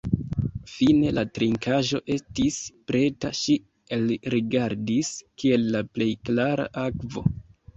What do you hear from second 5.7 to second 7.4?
la plej klara akvo.